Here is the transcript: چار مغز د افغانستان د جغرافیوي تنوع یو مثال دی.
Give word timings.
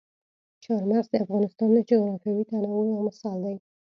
چار 0.63 0.81
مغز 0.89 1.07
د 1.09 1.13
افغانستان 1.23 1.69
د 1.73 1.77
جغرافیوي 1.89 2.43
تنوع 2.49 2.83
یو 2.91 3.05
مثال 3.07 3.37
دی. 3.45 3.55